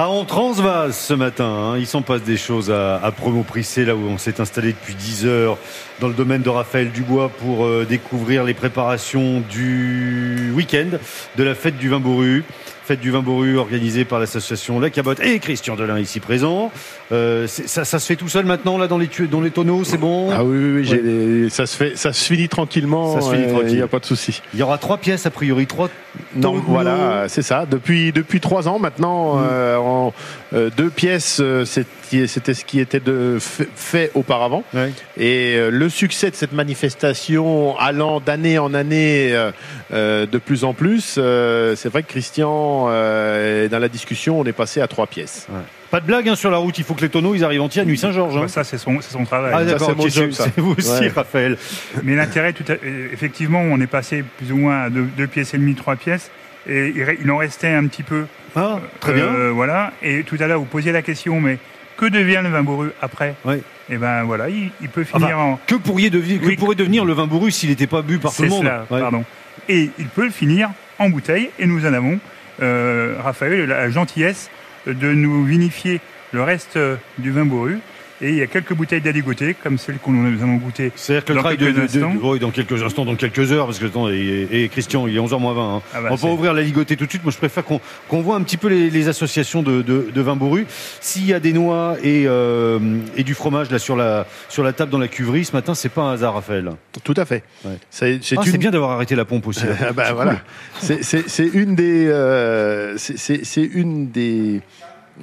[0.00, 1.44] Ah, on transvase ce matin.
[1.44, 1.76] hein.
[1.76, 5.26] Il s'en passe des choses à, à Promo-Prissé, là où on s'est installé depuis 10
[5.26, 5.58] heures
[5.98, 10.98] dans le domaine de Raphaël Dubois pour euh, découvrir les préparations du week-end
[11.36, 12.44] de la fête du vin bourru.
[12.88, 16.72] Fête du vin bourru organisée par l'association La Cabotte et Christian Delin ici présent.
[17.12, 19.98] Euh, ça, ça se fait tout seul maintenant là dans les, dans les tonneaux, c'est
[19.98, 20.30] bon?
[20.32, 23.12] Ah oui, oui, oui, j'ai- ça, se fait, ça se finit tranquillement.
[23.12, 23.68] Ça se finit euh, tranquille.
[23.72, 24.40] Il n'y a pas de souci.
[24.54, 25.90] Il y aura trois pièces a priori, trois
[26.34, 26.64] Non, tonneaux.
[26.66, 27.66] voilà, c'est ça.
[27.70, 30.14] Depuis depuis trois ans maintenant, euh, en
[30.54, 31.86] euh, deux pièces, c'est-
[32.26, 34.64] c'était ce qui était de, fait, fait auparavant.
[34.74, 34.90] Ouais.
[35.16, 39.50] Et euh, le succès de cette manifestation allant d'année en année euh,
[39.92, 44.44] euh, de plus en plus, euh, c'est vrai que Christian, euh, dans la discussion, on
[44.44, 45.46] est passé à trois pièces.
[45.90, 47.82] Pas de blague hein, sur la route, il faut que les tonneaux ils arrivent entiers
[47.82, 48.36] à Nuit-Saint-Georges.
[48.36, 48.40] hein.
[48.42, 49.52] Bah, ça, c'est son, travail.
[49.54, 51.08] Ah d'accord, c'est vous aussi Ouais.
[51.08, 51.56] Raphaël.
[52.02, 52.76] Mais l'intérêt, tout à-
[53.12, 56.30] effectivement, on est passé plus ou moins à deux, deux pièces et demie, trois pièces,
[56.68, 56.92] et
[57.22, 58.24] il, en restait un petit peu.
[58.54, 59.28] Ah, très bien.
[59.54, 59.92] Voilà.
[60.02, 61.58] Et tout à l'heure, vous posiez la question, mais
[61.98, 63.60] que devient le vin bourru après Ouais.
[63.90, 65.60] Et ben voilà, il, il peut finir Enfin, en.
[65.66, 66.56] Que, pourriez devenir, que Oui.
[66.56, 69.00] pourrait devenir le vin bourru s'il n'était pas bu par tout le monde cela, Ouais.
[69.00, 69.24] pardon.
[69.68, 72.18] Et il peut finir en bouteille, et nous en avons,
[72.62, 74.50] euh, Raphaël, la gentillesse
[74.86, 76.00] de nous vinifier
[76.32, 77.78] le reste euh, du vin bourru.
[78.20, 80.90] Et il y a quelques bouteilles d'aligoté, comme celles que nous allons goûter.
[80.96, 82.20] C'est-à-dire que le Dans travail de, quelques de- de- instants.
[82.28, 85.20] oui, dans quelques instants, dans quelques heures, parce que attends, et, et Christian, il est
[85.20, 85.76] 11h moins 20.
[85.76, 85.82] hein.
[85.94, 87.22] Ah bah, On va ouvrir la ligoté tout de suite.
[87.22, 90.20] Moi, je préfère qu'on qu'on voit un petit peu les, les associations de, de, de
[90.20, 90.66] vin bourru.
[91.00, 92.78] S'il y a des noix et, euh,
[93.16, 95.88] et du fromage là sur la sur la table dans la cuverie ce matin, c'est
[95.88, 96.68] pas un hasard, Raphaël.
[97.04, 97.44] Tout à fait.
[97.64, 97.72] Ouais.
[97.90, 99.64] C'est Ah, une c'est bien d'avoir arrêté la pompe aussi.
[99.80, 100.38] Ah bah voilà.
[100.80, 104.60] C'est- une des, euh, c'est une des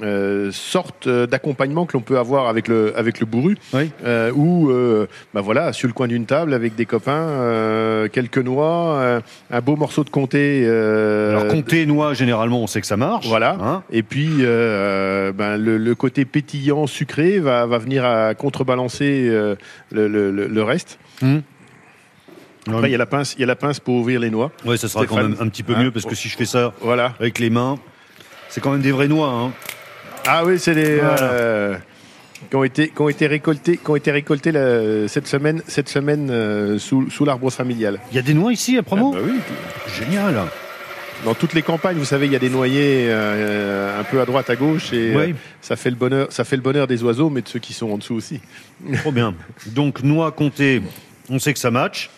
[0.02, 3.90] euh, sortes d'accompagnement que l'on peut avoir avec le avec le bourru, Oui.
[4.04, 8.38] euh, où euh, bah voilà sur le coin d'une table avec des copains, euh, quelques
[8.38, 10.66] noix, un beau morceau de comté.
[10.66, 13.26] Alors compter noix, généralement, on sait que ça marche.
[13.26, 13.56] Voilà.
[13.60, 19.28] Hein Et puis, ben, le, le côté pétillant, sucré va, va venir à contrebalancer
[19.92, 20.98] le, le- reste.
[21.22, 21.42] Hum.
[22.68, 24.50] Après, il y a la pince, il y a la pince pour ouvrir les noix.
[24.64, 26.46] Ouais, ça sera quand même un petit peu Hein mieux parce que si je fais
[26.46, 27.14] ça Voilà.
[27.20, 27.78] avec les mains,
[28.48, 29.28] c'est quand même des vraies noix.
[29.28, 29.52] Hein.
[30.26, 31.22] Ah oui, c'est les Voilà.
[31.22, 31.76] euh,
[32.50, 35.88] qui ont été qui ont été récoltés qui ont été récoltés la- cette semaine cette
[35.88, 37.98] semaine euh, sous, sous l'arbre familial.
[38.12, 39.38] Il y a des noix ici à promo Ah bah oui.
[39.98, 40.34] Génial.
[41.24, 44.26] Dans toutes les campagnes, vous savez, il y a des noyers euh, un peu à
[44.26, 45.22] droite, à gauche, et Oui.
[45.30, 47.72] euh, ça fait le bonheur, ça fait le bonheur des oiseaux, mais de ceux qui
[47.72, 48.38] sont en dessous aussi.
[48.98, 49.34] Trop bien.
[49.68, 50.82] Donc, noix comptée,
[51.30, 52.10] on sait que ça match.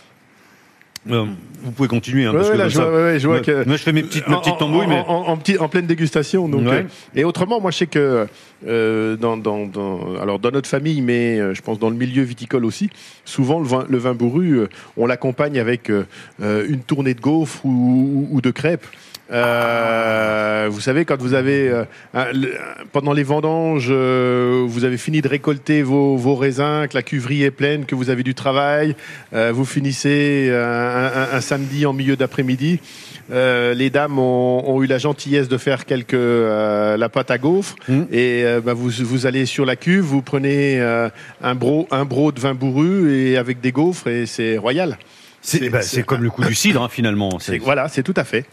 [1.10, 1.24] Euh,
[1.62, 2.24] vous pouvez continuer.
[2.26, 3.44] Hein, Ouais, parce ouais, que là, comme je ça- vois, ouais, ouais, je vois moi,
[3.44, 5.68] que- moi, je fais mes petites, mes petites tambouilles, en- mais en, en petit- en
[5.68, 6.48] pleine dégustation.
[6.48, 6.82] Donc, euh,
[7.14, 8.26] et autrement, moi, je sais que
[8.66, 12.64] euh, dans, dans, dans- alors dans notre famille, mais je pense dans le milieu viticole
[12.64, 12.90] aussi,
[13.24, 14.60] souvent le vin, le vin bourru,
[14.96, 15.90] on l'accompagne avec
[16.40, 18.86] une tournée de gaufres ou, ou- ou de crêpes.
[19.30, 22.54] Euh, vous savez, quand vous avez euh, un- le-
[22.92, 27.42] pendant les vendanges, euh, vous avez fini de récolter vos, vos raisins, que la cuverie
[27.42, 28.94] est pleine, que vous avez du travail,
[29.32, 32.80] vous finissez un, un- un samedi en milieu d'après-midi.
[33.30, 38.02] Les dames ont, ont eu la gentillesse de faire quelques la pâte à gaufres Mm.
[38.12, 40.80] et bah, vous, vous allez sur la cuve, vous prenez
[41.42, 44.98] un bro un bro de vin bourru et avec des gaufres et c'est royal.
[45.40, 47.38] C'est bah, comme le coup du cidre, hein, finalement.
[47.58, 48.44] Voilà, c'est tout à fait.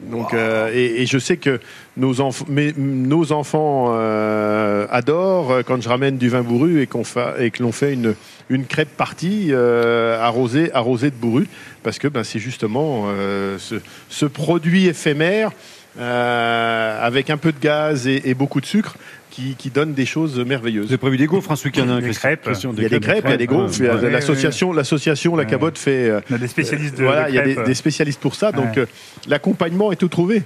[0.00, 1.58] Donc, euh, et, je sais que
[1.96, 2.44] nos, enf-
[2.78, 7.02] nos enfants euh, adorent euh, quand je ramène du vin bourru et qu'on
[7.38, 8.14] et que l'on fait une,
[8.48, 11.48] une crêpe partie euh, arrosée, arrosée de bourru,
[11.82, 13.74] parce que ben, c'est justement euh, ce,
[14.08, 15.50] ce produit éphémère
[15.98, 18.96] euh, avec un peu de gaz et, et beaucoup de sucre
[19.38, 20.86] qui, qui donne des choses Vous merveilleuses.
[20.88, 22.48] avez prévu des gaufres, hein, ce week-end hein, Des Christian- crêpes.
[22.76, 23.74] Il y a des crêpes, il y a des gaufres.
[23.78, 24.10] il y ouais.
[24.10, 25.48] L'association, l'association, la Ouais.
[25.50, 26.08] cabotte fait.
[26.10, 28.50] euh, On a des spécialistes de, voilà, il y a des, spécialistes pour ça.
[28.50, 28.82] Donc Ouais.
[28.82, 28.86] euh,
[29.28, 30.42] l'accompagnement est tout trouvé.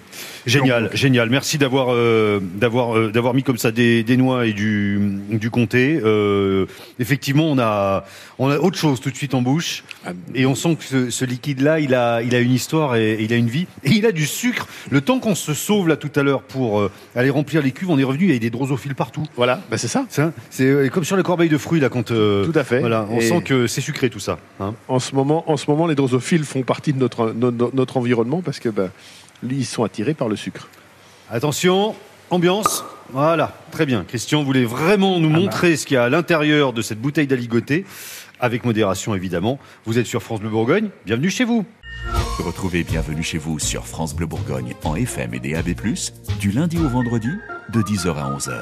[0.46, 1.31] Génial, génial.
[1.31, 4.98] Merci d'avoir euh, d'avoir euh, d'avoir mis comme ça des, des noix et du
[5.31, 6.00] du comté.
[6.05, 6.66] Euh,
[6.98, 8.05] effectivement, on a
[8.38, 9.85] on a autre chose tout de suite en bouche
[10.35, 13.22] et on sent que ce, ce liquide-là, il a il a une histoire et, et
[13.22, 14.66] il a une vie et il a du sucre.
[14.90, 17.88] Le temps qu'on se sauve là tout à l'heure pour euh, aller remplir les cuves,
[17.90, 18.24] on est revenu.
[18.26, 19.25] Il y a des drosophiles partout.
[19.37, 20.05] Voilà, bah, c'est ça.
[20.51, 22.11] C'est euh, comme sur les corbeilles de fruits là quand.
[22.11, 22.81] euh, Tout à fait.
[22.81, 24.38] Voilà, on Et sent que c'est sucré tout ça.
[24.61, 24.75] hein.
[24.88, 27.97] en ce moment, en ce moment, les drosophiles font partie de notre no- no- notre
[27.97, 28.88] environnement parce que bah,
[29.49, 30.68] ils sont attirés par le sucre.
[31.31, 31.95] Attention,
[32.31, 32.85] ambiance.
[33.12, 34.05] Voilà, très bien.
[34.07, 35.38] Christian voulait vraiment nous Ah bah.
[35.40, 37.85] montrer ce qu'il y a à l'intérieur de cette bouteille d'aligoté,
[38.40, 39.59] avec modération évidemment.
[39.85, 41.64] Vous êtes sur France Bleu Bourgogne, bienvenue chez vous.
[42.38, 45.75] Retrouvez Bienvenue chez vous sur France Bleu Bourgogne en FM et DAB+,
[46.40, 47.29] du lundi au vendredi,
[47.73, 48.53] de 10h à 11h.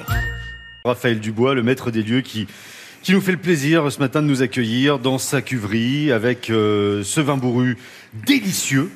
[0.84, 2.46] Raphaël Dubois, le maître des lieux qui,
[3.02, 7.02] qui nous fait le plaisir ce matin de nous accueillir dans sa cuverie avec euh,
[7.02, 7.76] ce vin bourru
[8.26, 8.90] délicieux.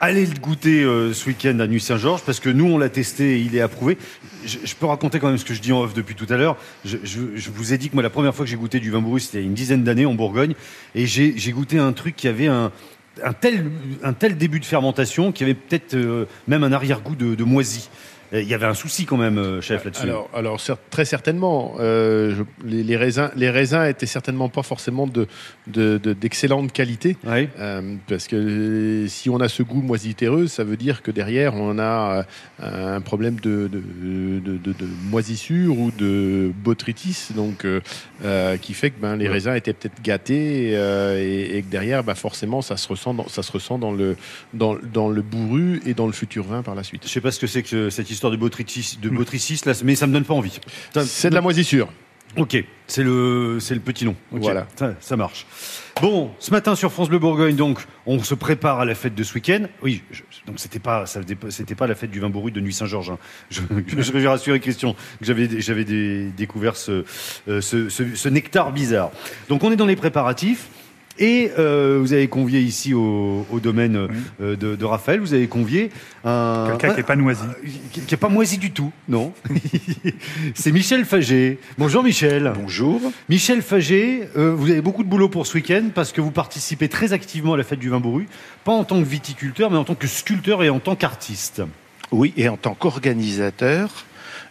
[0.00, 3.38] Allez le goûter euh, ce week-end à Nuit Saint-Georges parce que nous on l'a testé
[3.38, 3.98] et il est approuvé.
[4.44, 6.56] Je, peux raconter quand même ce que je dis en off depuis tout à l'heure.
[6.84, 6.96] Je,
[7.50, 9.38] vous ai dit que moi la première fois que j'ai goûté du vin bourru c'était
[9.38, 10.54] il y a une dizaine d'années en Bourgogne
[10.94, 12.70] et j'ai goûté un truc qui avait un,
[13.24, 13.70] un, tel,
[14.04, 17.88] un tel début de fermentation qui avait peut-être euh, même un arrière-goût de, de moisi.
[18.32, 20.02] Et Il y avait un souci quand même, euh, chef, là-dessus.
[20.34, 20.60] Alors,
[20.90, 25.26] très certainement, euh, je- les, les raisins, les raisins étaient certainement pas forcément de
[25.66, 27.16] de- de- d'excellente qualité.
[27.58, 31.54] Euh, parce que euh, si on a ce goût moisitéreux, ça veut dire que derrière
[31.54, 32.24] on a
[32.62, 33.82] euh, un problème de, de,
[35.10, 37.80] moisissure ou de botrytis, donc euh,
[38.24, 42.04] euh, qui fait que ben, les raisins étaient peut-être gâtés euh, et, et que derrière,
[42.04, 44.16] ben, forcément, ça se ressent, dans, ça se ressent dans le
[44.54, 47.02] dans, dans le bourru et dans le futur vin par la suite.
[47.04, 49.94] Je sais pas ce que c'est que cette histoire de botrytis, de botrytis là, mais
[49.94, 50.58] ça me donne pas envie.
[51.04, 51.88] C'est de la moisissure.
[52.36, 54.14] Ok, c'est le, c'est le petit nom.
[54.30, 54.66] Voilà.
[54.76, 55.46] ça, ça marche.
[56.02, 59.22] Bon, ce matin sur France Bleu Bourgogne, donc, on se prépare à la fête de
[59.24, 59.62] ce week-end.
[59.82, 63.10] Oui, je- donc c'était pas, c'était pas la fête du vin bourru de Nuit Saint-Georges.
[63.10, 63.18] hein.
[63.50, 63.62] Je,
[63.96, 67.04] je vais rassurer Christian que j'avais, j'avais découvert ce,
[67.48, 69.10] euh, ce, ce- ce nectar bizarre.
[69.48, 70.66] Donc, on est dans les préparatifs.
[71.18, 74.08] Et euh, vous avez convié ici au, au domaine
[74.40, 75.90] euh, de, de Raphaël, vous avez convié
[76.24, 77.42] un Quelqu'un qui n'est pas noisi.
[77.92, 79.32] qui qui est pas moisi du tout, non?
[80.54, 81.58] c'est Michel Faget.
[81.76, 82.52] Bonjour Michel.
[82.54, 83.00] Bonjour.
[83.28, 86.88] Michel Faget, euh, vous avez beaucoup de boulot pour ce week-end parce que vous participez
[86.88, 88.28] très activement à la fête du vin bourru,
[88.64, 91.62] pas en tant que viticulteur, mais en tant que sculpteur et en tant qu'artiste.
[92.12, 94.04] Oui, et en tant qu'organisateur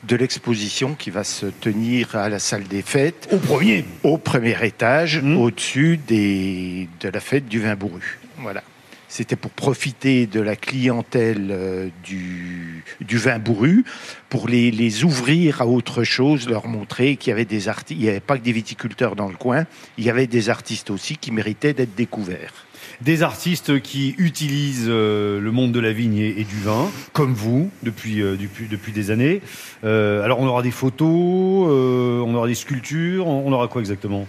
[0.04, 3.86] de l'exposition qui va se tenir à la salle des fêtes, Au premier.
[4.04, 5.38] au premier étage, Mmh.
[5.38, 8.20] au-dessus des, de la fête du vin bourru.
[8.38, 8.64] Voilà.
[9.10, 13.86] C'était pour profiter de la clientèle euh, du, du vin bourru,
[14.30, 18.04] pour les, les ouvrir à autre chose, leur montrer qu'il y avait des artistes, il
[18.04, 19.66] n'y avait pas que des viticulteurs dans le coin,
[19.98, 22.54] il y avait des artistes aussi qui méritaient d'être découverts.
[23.02, 27.34] Des artistes qui utilisent euh, le monde de la vigne et, et du vin, comme
[27.34, 29.42] vous, depuis, euh, depuis, depuis des années.
[29.84, 34.26] Euh, alors on aura des photos, on aura des sculptures, on, on aura quoi exactement?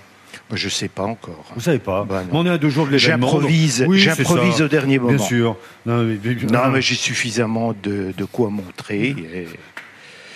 [0.53, 1.45] Je ne sais pas encore.
[1.55, 2.05] Vous savez pas.
[2.05, 3.27] Bah, on est à deux jours de l'événement.
[3.29, 5.15] J'improvise, Oui, j'improvise au dernier moment.
[5.17, 5.57] Bien sûr.
[5.87, 9.09] Non, mais, mais- Non, mais j'ai suffisamment de, de quoi montrer.
[9.09, 9.49] et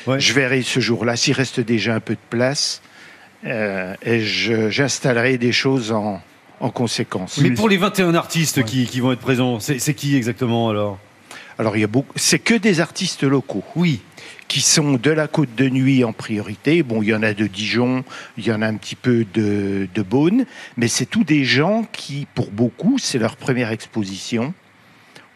[0.07, 0.18] Ouais.
[0.18, 2.83] Je verrai ce jour-là s'il reste déjà un peu de place.
[3.45, 6.21] euh, et j'installerai des choses en,
[6.62, 7.38] en conséquence.
[7.38, 10.98] Mais pour les 21 artistes qui, qui vont être présents, c'est c'est qui exactement alors?
[11.59, 12.12] Alors, il y a beaucoup.
[12.16, 13.64] C'est que des artistes locaux.
[13.77, 14.01] Oui.
[14.48, 16.83] Qui sont de la côte de nuit en priorité.
[16.83, 18.05] Bon, il y en a de Dijon,
[18.37, 20.44] il y en a un petit peu de, de Beaune,
[20.77, 24.53] mais c'est tous des gens qui, pour beaucoup, c'est leur première exposition.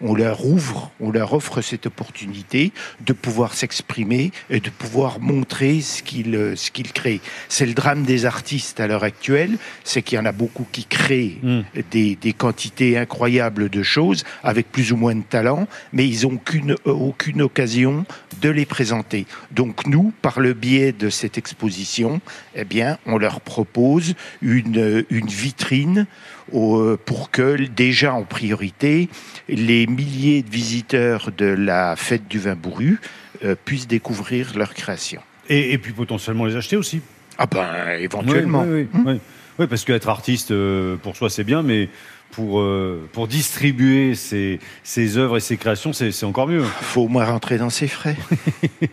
[0.01, 5.81] On leur ouvre, on leur offre cette opportunité de pouvoir s'exprimer et de pouvoir montrer
[5.81, 7.21] ce qu'ils euh, ce qu'ils créent.
[7.49, 10.85] C'est le drame des artistes à l'heure actuelle, c'est qu'il y en a beaucoup qui
[10.85, 11.61] créent Mm.
[11.91, 16.35] des, des quantités incroyables de choses avec plus ou moins de talent, mais ils n'ont
[16.35, 18.05] aucune, euh, aucune occasion
[18.41, 19.27] de les présenter.
[19.53, 22.21] Donc nous, par le biais de cette exposition,
[22.55, 26.07] eh bien, on leur propose une, euh, une vitrine
[26.51, 29.09] pour que, déjà en priorité,
[29.49, 33.01] les milliers de visiteurs de la fête du vin bourru
[33.45, 35.21] euh, puissent découvrir leur création.
[35.49, 37.01] Et, et puis potentiellement les acheter aussi.
[37.39, 38.63] Ah ben, éventuellement.
[38.63, 39.01] Oui, oui, oui.
[39.07, 39.21] Oui.
[39.59, 41.89] Oui, parce qu'être artiste, euh, pour soi, c'est bien, mais
[42.33, 46.63] pour, euh, pour distribuer ses, ses œuvres et ses créations, c'est encore mieux.
[46.63, 48.17] faut au moins rentrer dans ses frais.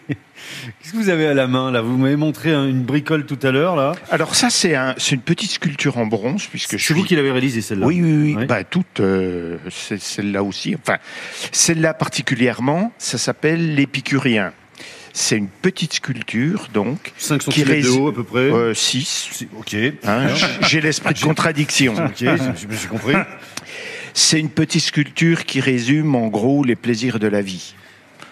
[0.81, 1.81] Qu'est-ce que vous avez à la main là?
[1.81, 3.93] Vous m'avez montré un- une bricole tout à l'heure là.
[4.11, 7.31] Alors ça, c'est un, une petite sculpture en bronze, puisque je C'est vous qui l'avez
[7.31, 8.35] réalisé celle-là Oui, oui, oui.
[8.35, 8.45] Ouais.
[8.45, 10.75] Bah, toutes, euh, celle-là aussi.
[10.81, 10.97] Enfin,
[11.51, 14.51] celle-là particulièrement, ça s'appelle l'épicurien.
[15.15, 18.39] C'est une petite sculpture, donc, 5 Qui cm de haut à peu près.
[18.39, 19.29] euh, 6.
[19.31, 19.75] C'est- Ok.
[20.67, 21.93] J'ai l'esprit de contradiction.
[22.05, 23.13] Ok, j'ai compris.
[24.15, 27.75] C'est une petite sculpture qui résume en gros les plaisirs de la vie.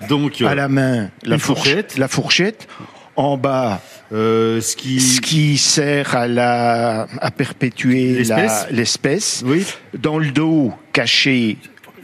[0.10, 1.98] Donc, À la main, la fourchette.
[2.00, 2.68] La fourchette.
[3.16, 3.82] En bas,
[4.14, 5.00] euh, ce qui.
[5.02, 8.24] ce qui sert à, la, à perpétuer
[8.72, 9.44] l'espèce.
[9.46, 9.66] Oui,
[9.98, 11.58] Dans le dos, caché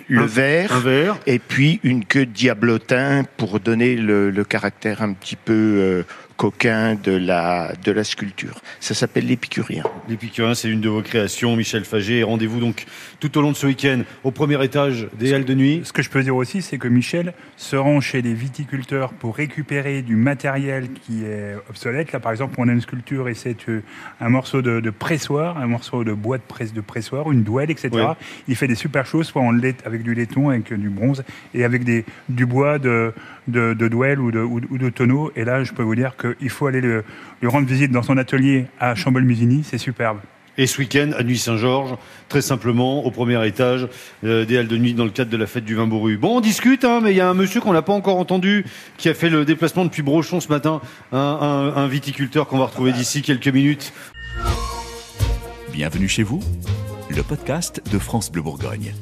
[0.07, 0.71] le Un- verre.
[0.73, 1.17] un verre.
[1.27, 6.03] Et puis une queue de diablotin pour donner le, le caractère un petit peu euh,
[6.37, 8.61] coquin de la, de la sculpture.
[8.79, 9.83] Ça s'appelle l'épicurien.
[10.07, 12.19] L'Épicurien, c'est une de vos créations, Michel Faget.
[12.19, 12.85] Et Rendez-vous donc
[13.19, 15.81] tout au long de ce week-end au premier étage des Halles de Nuit.
[15.83, 19.35] Ce que je peux dire aussi, c'est que Michel se rend chez les viticulteurs pour
[19.35, 22.11] récupérer du matériel qui est obsolète.
[22.11, 23.81] Là, par exemple, on a une sculpture et c'est euh,
[24.21, 27.71] un morceau de, de pressoir, un morceau de bois de, presse, de pressoir, une douelle,
[27.71, 27.89] etc.
[27.93, 28.03] Oui.
[28.47, 31.23] Il fait des super choses, soit en lait, avec du laiton, avec du bronze,
[31.53, 33.13] et avec des, du bois de,
[33.47, 35.31] de, de douelle ou de, ou, de- ou de tonneau.
[35.35, 37.03] Et là, je peux vous dire qu'il faut aller le,
[37.41, 39.63] lui rendre visite dans son atelier à Chambol-Musigny.
[39.63, 40.19] C'est superbe.
[40.59, 41.95] Et ce week-end, à Nuit Saint-Georges,
[42.29, 43.87] très simplement, au premier étage
[44.23, 46.17] euh, des Halles de Nuit, dans le cadre de la fête du vin bourru.
[46.17, 48.65] Bon, on discute, hein, mais il y a un monsieur qu'on n'a pas encore entendu,
[48.97, 50.81] qui a fait le déplacement depuis Brochon ce matin,
[51.11, 53.93] un, un- un viticulteur qu'on va retrouver d'ici quelques minutes.
[55.71, 56.39] Bienvenue chez vous,
[57.15, 58.93] le podcast de France Bleu Bourgogne.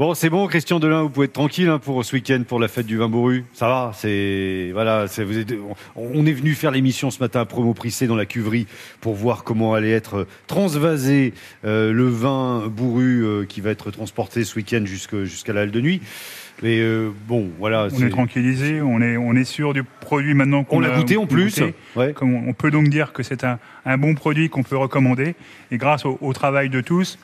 [0.00, 2.68] Bon, c'est bon, Christian Delin, vous pouvez être tranquille hein, pour ce week-end, pour la
[2.68, 3.44] fête du vin bourru.
[3.52, 5.52] Ça va, c'est voilà, c'est vous êtes,
[5.94, 8.66] on, on est venu faire l'émission ce matin à Promo Prissé dans la cuverie
[9.02, 11.34] pour voir comment allait être transvasé
[11.66, 15.70] euh, le vin bourru euh, qui va être transporté ce week-end jusque- jusqu'à la halle
[15.70, 16.00] de nuit.
[16.62, 17.88] Mais euh, bon, voilà.
[17.92, 20.94] On c'est- est tranquillisé, on est, on est sûr du produit maintenant qu'on On l'a
[20.94, 21.60] a goûté en plus.
[21.60, 21.74] goûté.
[21.94, 22.14] Ouais.
[22.22, 25.34] On on peut donc dire que c'est un, un bon produit qu'on peut recommander.
[25.70, 27.18] Et grâce au, au travail de tous,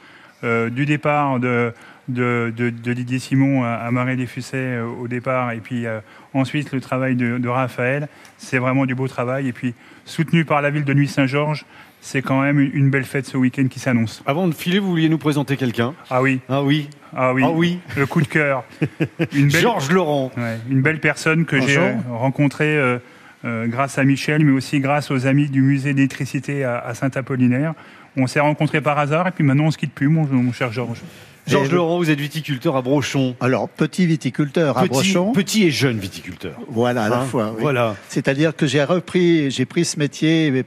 [0.44, 1.72] euh, du départ de,
[2.08, 6.00] de, de- de Didier Simon à, à Marie Desfusset euh, au départ, et puis euh,
[6.34, 9.48] ensuite le travail de, de Raphaël, c'est vraiment du beau travail.
[9.48, 11.64] Et puis soutenu par la ville de Nuit-Saint-Georges,
[12.00, 14.22] c'est quand même une, belle fête ce week-end qui s'annonce.
[14.26, 15.94] Avant de filer, vous vouliez nous présenter quelqu'un?
[16.10, 17.78] Ah oui, Ah oui, ah oui, ah oui.
[17.96, 18.62] le coup de cœur.
[19.32, 20.30] Belle- Georges Laurent.
[20.36, 22.98] Ouais, une belle personne que j'ai euh, rencontrée euh,
[23.44, 27.74] euh, grâce à Michel, mais aussi grâce aux amis du musée d'électricité à, à Saint-Apollinaire.
[28.16, 30.70] On s'est rencontrés par hasard et puis maintenant on se quitte plus, mon, mon cher
[30.72, 31.02] Georges.
[31.46, 33.37] Georges Laurent, vous êtes viticulteur à Brochon.
[33.40, 35.32] Alors, petit viticulteur à Petit, Brochon.
[35.32, 36.59] petit et jeune viticulteur.
[36.68, 37.52] Voilà, à la Hein, fois.
[37.54, 37.62] oui.
[37.62, 37.94] Voilà.
[38.09, 40.64] C'est-à-dire que j'ai repris, j'ai pris ce métier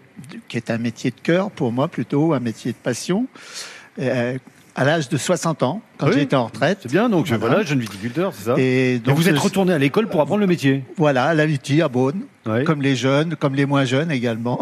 [0.48, 3.28] qui est un métier de cœur pour moi plutôt, un métier de passion,
[4.00, 4.38] euh,
[4.76, 6.14] à l'âge de 60 ans, quand Oui.
[6.16, 6.80] j'étais en retraite.
[6.84, 7.46] C'est bien, donc Voilà.
[7.48, 10.40] voilà, jeune viticulteur, c'est ça Et Et donc vous êtes retourné à l'école pour apprendre
[10.40, 10.84] le métier.
[10.96, 12.64] Voilà, à la Viti, à Beaune, Ouais.
[12.64, 14.60] comme les jeunes, comme les moins jeunes également.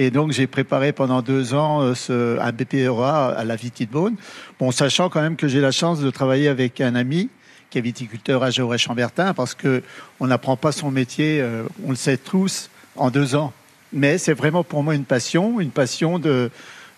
[0.00, 3.90] Et donc j'ai préparé pendant deux ans euh, ce, un BPRA à la Viti de
[3.90, 4.14] Beaune,
[4.60, 7.30] bon, sachant quand même que j'ai la chance de travailler avec un ami
[7.68, 9.82] qui est viticulteur à Georet-Chambertin, parce que
[10.20, 13.52] on n'apprend pas son métier, euh, on le sait tous, en deux ans.
[13.92, 16.52] Mais c'est vraiment pour moi une passion, une passion de,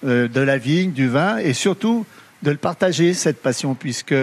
[0.05, 2.05] euh, de la vigne, du vin, et surtout
[2.43, 4.15] de le partager, cette passion, puisque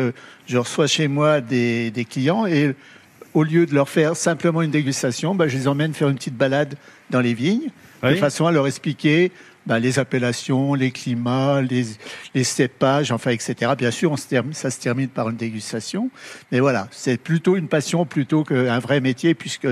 [0.45, 2.75] je reçois chez moi des, des clients et
[3.37, 6.35] au lieu de leur faire simplement une dégustation, ben, je les emmène faire une petite
[6.35, 6.73] balade
[7.11, 7.69] dans les vignes,
[8.01, 9.31] de façon à leur expliquer
[9.67, 11.85] ben, les appellations, les climats, les,
[12.33, 13.73] les cépages, enfin, etc.
[13.77, 16.09] Bien sûr, on se termine, ça se termine par une dégustation,
[16.51, 19.67] mais voilà, c'est plutôt une passion plutôt qu'un vrai métier, puisque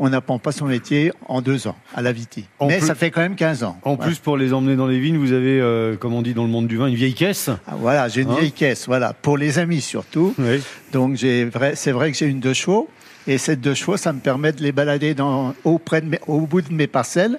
[0.00, 2.44] on n'apprend pas son métier en deux ans à la Viti.
[2.58, 3.78] En mais plus- ça fait quand même 15 ans.
[3.82, 4.10] En Voilà.
[4.10, 6.50] plus, pour les emmener dans les vignes, vous avez, euh, comme on dit dans le
[6.50, 7.48] monde du vin, une vieille caisse.
[7.66, 10.34] Ah, voilà, j'ai une Hein vieille caisse, voilà, pour les amis surtout.
[10.38, 10.60] Oui.
[10.92, 12.88] Donc c'est vrai que j'ai une deux chevaux
[13.28, 16.40] et cette deux chevaux, ça me permet de les balader dans, auprès de mes- au
[16.46, 17.38] bout de mes parcelles,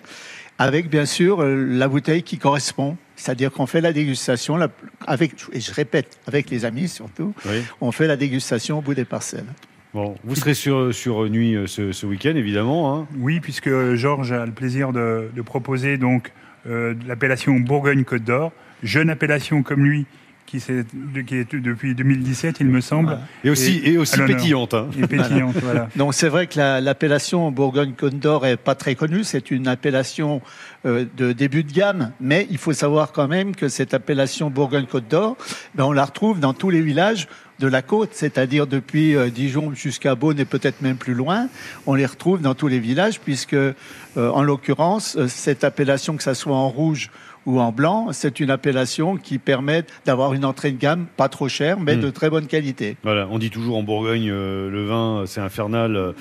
[0.57, 2.95] avec bien sûr euh, la bouteille qui correspond.
[3.15, 4.69] C'est-à-dire qu'on fait la dégustation, la-
[5.07, 7.61] avec, et je répète, avec les amis surtout, Oui.
[7.81, 9.45] on fait la dégustation au bout des parcelles.
[9.93, 12.95] Bon, vous serez sur, sur Nuit euh, ce, ce week-end, évidemment.
[12.95, 13.07] hein.
[13.17, 16.31] Oui, puisque Georges a le plaisir de, de proposer donc
[16.67, 18.51] euh, l'appellation Bourgogne-Côte d'Or,
[18.83, 20.05] jeune appellation comme lui,
[20.49, 24.73] qui, est depuis 2017, il me semble, Et aussi, et, aussi pétillante.
[24.73, 24.87] hein.
[24.97, 25.55] et pétillante.
[25.61, 25.89] voilà.
[25.95, 29.23] Donc c'est vrai que la- l'appellation Bourgogne-Côte d'Or est pas très connue.
[29.23, 30.41] C'est une appellation
[30.85, 35.07] euh, de début de gamme, mais il faut savoir quand même que cette appellation Bourgogne-Côte
[35.07, 35.37] d'Or,
[35.75, 37.27] ben, on la retrouve dans tous les villages
[37.59, 41.47] de la côte, c'est-à-dire depuis euh, Dijon jusqu'à Beaune et peut-être même plus loin.
[41.85, 43.73] On les retrouve dans tous les villages puisque, euh,
[44.15, 47.11] en l'occurrence, euh, cette appellation, que ça soit en rouge
[47.45, 51.47] ou en blanc, c'est une appellation qui permet d'avoir une entrée de gamme pas trop
[51.47, 52.01] chère, mais Mm.
[52.01, 52.97] de très bonne qualité.
[53.03, 55.95] Voilà, on dit toujours en Bourgogne, euh, le vin, c'est infernal.
[55.95, 56.11] euh,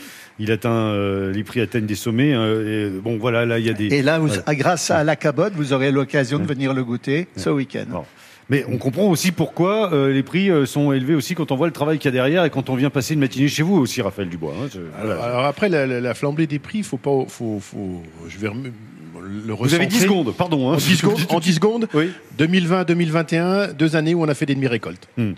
[0.41, 2.33] il atteint, euh, les prix atteignent des sommets.
[2.35, 3.87] euh, et bon, voilà, là, il y a des.
[3.93, 4.55] Et là, vous- Voilà.
[4.55, 7.85] grâce à la cabotte, vous aurez l'occasion de venir le goûter ce week-end.
[7.89, 8.05] Bon.
[8.51, 11.67] Mais on comprend aussi pourquoi euh, les prix euh, sont élevés aussi quand on voit
[11.67, 13.77] le travail qu'il y a derrière et quand on vient passer une matinée chez vous
[13.77, 14.55] aussi, Raphaël Dubois.
[14.59, 14.79] hein, je-.
[15.03, 18.49] Alors, alors après, la, la- la flambée des prix, faut pas, faut, faut, je vais
[18.49, 18.73] rem-
[19.21, 19.99] le Vous avez 10 recentrer.
[20.01, 20.71] secondes, pardon.
[20.71, 22.11] Hein, En 10 secondes, en 10 secondes Oui.
[22.39, 25.09] 2020-2021, deux années où on a fait des demi-récoltes.
[25.17, 25.33] Hmm.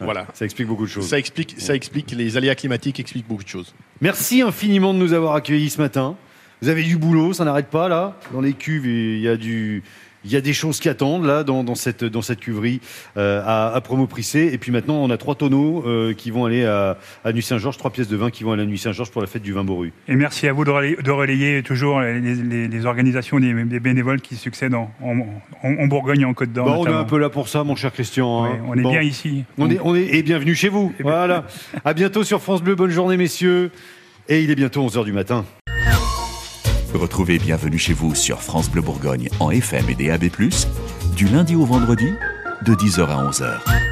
[0.00, 0.26] Voilà.
[0.34, 1.06] Ça explique beaucoup de choses.
[1.06, 3.72] Ça explique, ça explique les aléas climatiques, explique beaucoup de choses.
[4.00, 6.16] Merci infiniment de nous avoir accueillis ce matin.
[6.60, 8.16] Vous avez du boulot, ça n'arrête pas là.
[8.32, 9.82] Dans les cuves, il y a du,
[10.24, 12.80] il y a des choses qui attendent là dans, dans cette dans cette cuverie
[13.16, 14.50] euh, à, à Promoprissé.
[14.52, 17.76] Et puis maintenant, on a trois tonneaux euh, qui vont aller à, à Nuit Saint-Georges,
[17.78, 19.64] trois pièces de vin qui vont aller à Nuit Saint-Georges pour la fête du vin
[19.64, 19.92] bourru.
[20.08, 23.80] Et merci à vous de relayer, de relayer toujours les, les- les organisations des, des
[23.80, 25.18] bénévoles qui succèdent en, en-
[25.64, 26.66] en- en Bourgogne et en Côte d'Or.
[26.66, 28.44] Bah, on est un peu là pour ça, mon cher Christian.
[28.44, 28.58] hein.
[28.68, 28.90] On est Bon.
[28.90, 29.44] bien ici.
[29.58, 30.92] On est, on est, et bienvenue chez vous.
[31.00, 31.46] Voilà.
[31.84, 32.74] À bientôt sur France Bleu.
[32.74, 33.70] Bonne journée, messieurs.
[34.28, 35.44] Et il est bientôt 11h du matin.
[36.94, 40.24] Retrouvez Bienvenue chez vous sur France Bleu Bourgogne en FM et DAB+,
[41.16, 42.12] du lundi au vendredi,
[42.66, 43.91] de 10h à 11h.